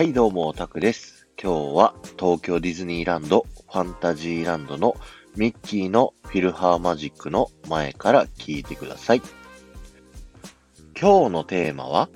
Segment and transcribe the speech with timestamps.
[0.00, 1.26] はい、どうも、オタクです。
[1.38, 4.96] 今日は東京ディズニーランド、ファンタジーランドの
[5.36, 9.22] ミッキーのフィルハーマジックの前から聞いてください。
[10.98, 12.08] 今日のテーマは、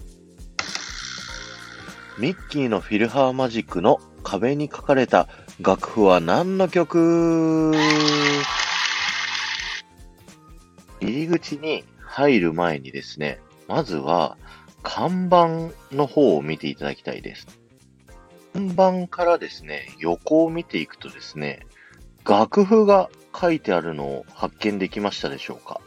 [2.18, 5.28] ミッキーのフィルハーマジックの壁に書かれた
[5.60, 7.74] 楽譜は何の曲？
[11.02, 14.38] 入り口に入る前にですね、まずは
[14.82, 17.46] 看板の方を見ていただきたいです。
[18.54, 21.66] 看板からですね、横を見ていくとですね、
[22.24, 25.80] 楽譜が書いてあるのを発見できましたでしょうか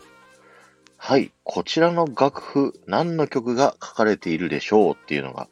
[0.98, 5.48] はい、こちらの楽譜、何の曲が書かれているでしょうっていうのが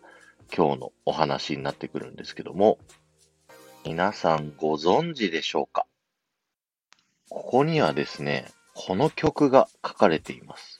[0.53, 2.79] 今日のお話になってくるんですけども、
[3.85, 5.87] 皆さんご存知でしょうか
[7.29, 10.74] ここにはですね、この曲が書かれています。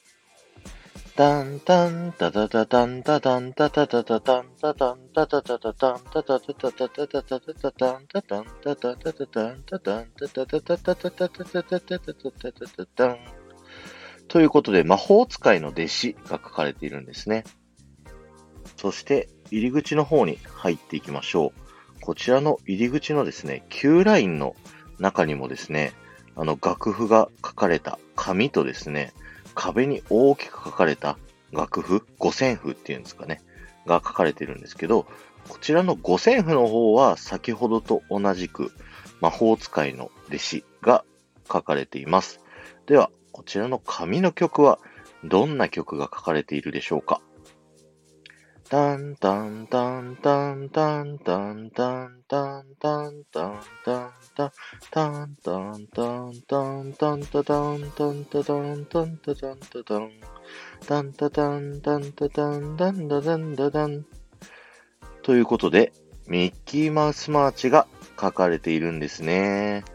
[1.15, 13.17] タンタンタタタタンタタンタタタタタンタタンタタタタタンタタタタタタタタタタタンタタンタタタタタンタタンタタタタタタタタタタタタタタタン
[14.27, 17.45] ということで、魔法使いの弟子が書かれているんですね。
[18.75, 21.53] そして、入り口の方に入っていきましょ
[21.97, 22.01] う。
[22.01, 24.53] こちらの入り口のですね、Q ラインの
[24.99, 25.93] 中にもですね、
[26.35, 29.13] あの楽譜が書かれた紙とですね、
[29.55, 31.17] 壁に大きく書かれた
[31.51, 33.41] 楽譜、五線譜っていうんですかね、
[33.87, 35.07] が書かれてるんですけど、
[35.47, 38.71] こちらの五線譜の方は先ほどと同じく
[39.21, 41.05] 魔法使いの弟子が
[41.51, 42.41] 書かれています。
[42.85, 44.79] では、こちらの紙の曲は
[45.23, 47.21] どんな曲が書かれているでしょうか？
[48.67, 53.94] タンタンタンタンタンタンタンタンタンタンタン
[54.35, 54.51] タン
[54.91, 60.11] タンタンタンタンタンタタンタンタタンタンタタンタタン
[60.85, 64.05] タンタタンタンタタンタンタタンタタン
[65.23, 65.93] ということで、
[66.27, 67.87] ミッキーマウスマーチが
[68.19, 69.85] 書かれているんですね。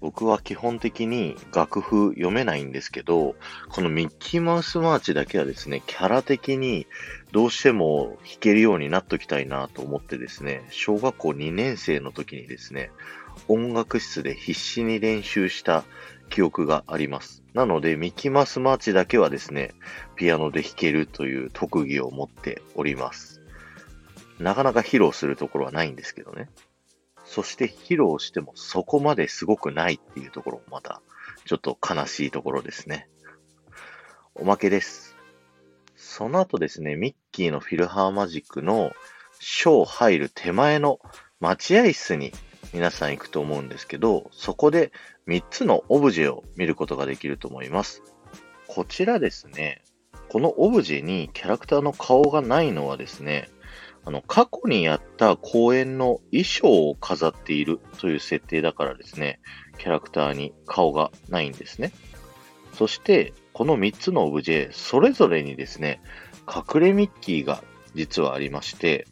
[0.00, 3.36] 僕は基本的に楽譜読めないんですけど、
[3.68, 6.86] このミッキーマウスマーチだけはですね、キャラ的に
[7.32, 12.90] どうしても弾けるようになっときたいなと思ってですね、小学校2年生の時にですね、
[13.48, 15.84] 音楽室で必死に練習した
[16.30, 17.42] 記憶があります。
[17.52, 19.74] なので、ミッキーマウスマーチだけはですね、
[20.16, 23.40] ピアノで弾けるという特技を持っております。
[24.38, 26.48] なかなか披露するところはないんですけどね。
[27.30, 31.00] そして披露してもそこまですごくないっていうところもまた
[31.44, 33.08] ちょっと悲しいところですね。
[34.34, 35.16] おまけです。
[35.94, 38.90] その後ですね、ミッキーのフィルハーマジックの
[39.38, 40.98] ショー入る手前の
[41.38, 42.32] 待合室に
[42.74, 44.90] 皆さん行くと思うんですけど、そこで
[45.28, 48.02] 3つのオブジェを見ることができると思います。
[48.66, 49.84] こちらですね、
[50.30, 53.48] このオブジェにキャラクターの顔がないのはですね、
[54.04, 59.40] あの、過去にやった公演の衣装を飾っているという設定だからですね、
[59.78, 61.92] キャラクターに顔がないんですね。
[62.72, 66.00] そして、この3つのオブジェ、それぞれにですね、
[66.48, 67.62] 隠れミッキーが
[67.94, 69.06] 実はありまして、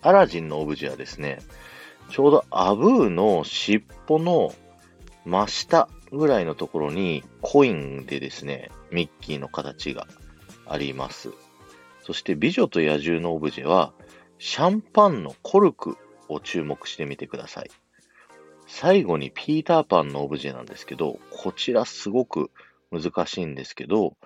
[0.00, 1.40] アラジンのオブジェはですね、
[2.10, 4.54] ちょうどアブーの尻尾の
[5.24, 10.06] 真下ぐらいのところにコインでですね、ミッキーの形が
[10.66, 11.32] あります。
[12.06, 13.92] そして美女と野獣のオブジェは、
[14.38, 17.70] シャンパンのコルクを注目してみてください。
[18.68, 22.52] 最後にピーターパンのオブジェなんですけど、こちらすごく
[22.92, 24.16] 難しいんですけど、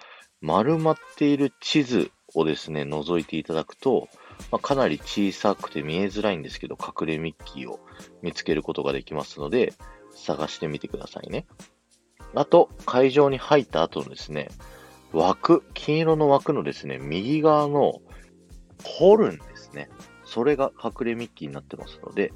[0.42, 4.08] 丸まっている地図をですね、覗いていただくと、
[4.52, 7.80] まあ、かなり小さくて見えづらいんですけど、隠れミッキーを
[8.20, 9.72] 見つけることができますので、
[10.14, 11.46] 探してみてくださいね。
[12.34, 14.50] あと、会場に入った後のですね、
[15.12, 18.00] 枠、金色の枠のですね、右側の
[18.84, 19.88] ホルンですね。
[20.24, 22.32] それが隠れミッキーになってますので、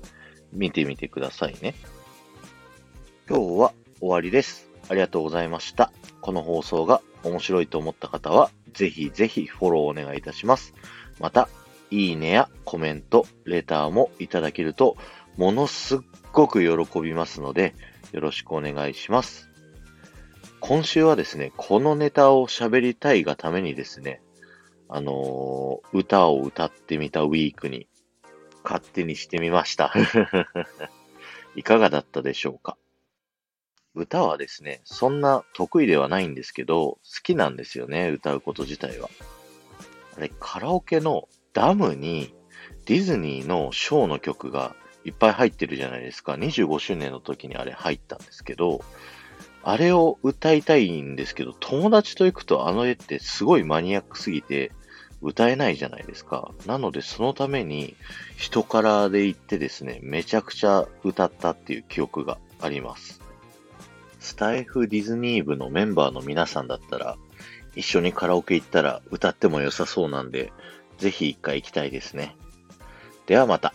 [0.52, 1.74] 見てみてくださいね。
[3.28, 4.70] 今日は終わりです。
[4.88, 5.92] ありがとうございました。
[6.20, 10.74] この放送が面白いと思った方は、ぜひぜひフォローお願いいたします。
[11.20, 11.48] また、
[11.90, 14.96] いいねやコメント、レターもいただけると、
[15.36, 15.98] ものすっ
[16.32, 17.74] ごく喜びますので、
[18.12, 19.53] よろしくお願いします。
[20.66, 24.22] 今週はですね、このネタを喋りたいがためにですね、
[24.88, 27.86] あのー歌を歌ってみたウィークに
[28.64, 29.92] 勝手にしてみました。
[31.54, 32.78] いかがだったでしょうか？
[33.94, 39.10] 歌はですね、そんな得意ではないんですけど、好きなんですよね、歌うこと自体は。
[40.16, 42.34] あれ、カラオケのダムに
[42.86, 44.74] ディズニーのショーの曲が
[45.04, 46.32] いっぱい入ってるじゃないですか。
[46.32, 48.82] 25周年の時にあれ入ったんですけど、
[49.64, 54.72] あれを歌いたいんですけど、友達と行くとあの絵ってすごいマニアックすぎて、
[55.22, 56.52] 歌えないじゃないですか。
[56.66, 57.96] なので、そのために、
[58.36, 63.22] 人からで行ってですね、めちゃくちゃ歌ったっていう記憶があります。
[64.20, 67.16] スタイフディズニー部のメンバーの皆さんだったら、
[67.74, 70.52] 一緒にカラオケ行ったら歌っても良さそうなんで、
[70.98, 72.36] ぜひ一回行きたいですね。
[73.26, 73.72] ではまた。